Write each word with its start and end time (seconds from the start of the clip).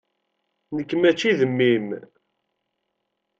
Nekk 0.75 0.91
mačči 0.95 1.31
d 1.37 1.41
mmi-m. 1.49 1.87